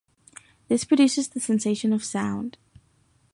[0.67, 2.57] This produces the sensation of sound.